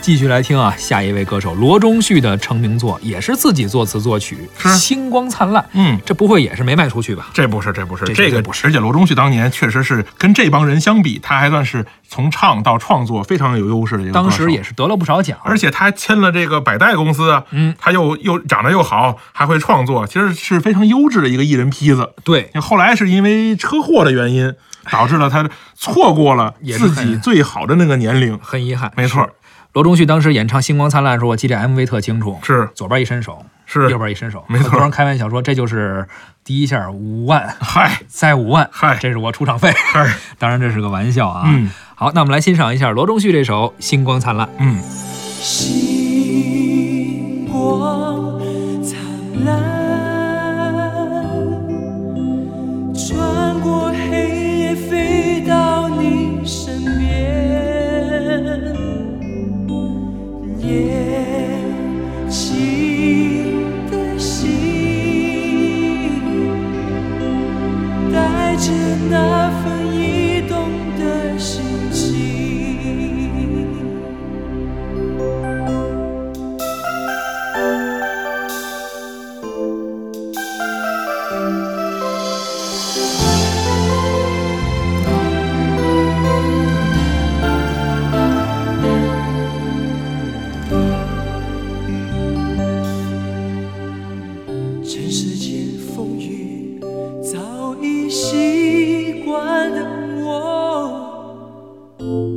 [0.00, 5.62] 继续来听啊，下一位歌手罗中旭的成名作，也是自己作词作曲，是《星光灿烂》。
[5.74, 7.28] 嗯，这不会也是没卖出去吧？
[7.34, 14.12] 这不是，这不是，这这个不是而且罗中旭当年确实是跟这帮人相比，他还算是从唱到创作非常有优势的一个。
[14.12, 22.14] 当时也是得了不少奖，而且他还签了这个百代公司啊，嗯，他又又长得又好，还会创作，其实是非常优质的一个艺人坯子。
[22.24, 24.54] 对，后来是因为车祸的原因，
[24.90, 28.38] 导致了他错过了自己最好的那个年龄。
[28.42, 28.90] 很遗憾。
[28.96, 29.30] 没错是，
[29.72, 36.04] 罗中旭当时演唱《星光灿烂》的时候，我记得 MV 特清楚，是左边一伸手，是右边一伸手，没错很多人开玩笑说这就是
[36.42, 39.72] 第一下五万，嗨 再五万，嗨这是我出场费。
[39.92, 41.44] 嗨， 当然这是个玩笑啊。
[41.46, 44.44] 嗯好，那我们来欣赏一下罗中旭这首《星光灿烂》。
[44.58, 44.82] 嗯，
[45.40, 48.39] 星光
[68.60, 68.70] 着
[69.08, 71.69] 那份驿动的心。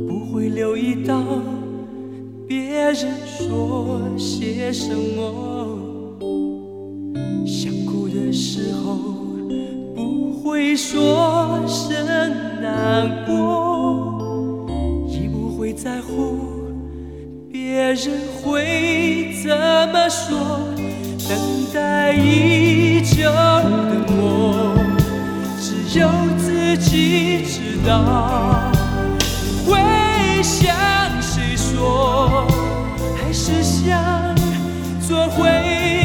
[0.08, 1.22] 不会留意到
[2.46, 5.78] 别人说些什么。
[7.46, 8.96] 想哭的时候
[9.94, 12.06] 不会说声
[12.60, 16.38] 难过，也不会在乎
[17.50, 17.96] 别人
[18.42, 19.50] 会怎
[19.92, 20.38] 么说。
[21.26, 21.38] 等
[21.72, 24.76] 待已久的我，
[25.58, 28.73] 只有自己知道。
[33.46, 34.34] 只想
[35.06, 36.03] 做回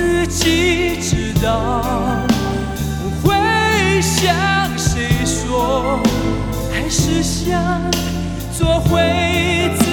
[0.00, 1.82] 自己知道。
[3.22, 4.34] 不会向
[4.78, 6.00] 谁说，
[6.72, 7.60] 还是想
[8.56, 9.84] 做回自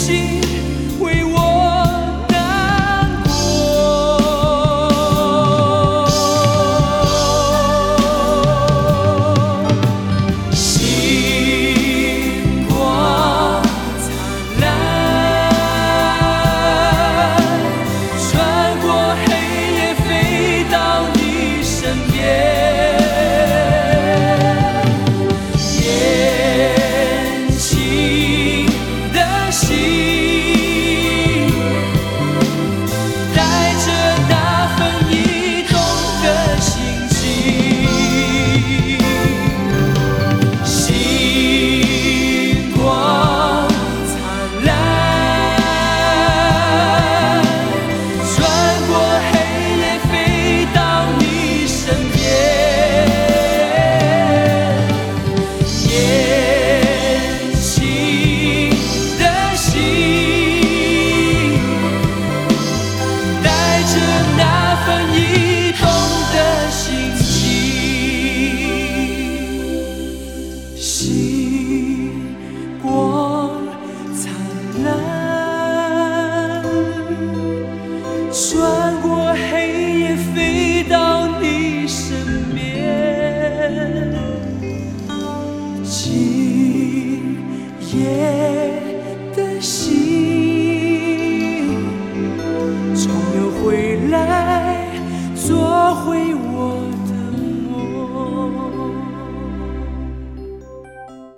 [0.00, 0.59] 心。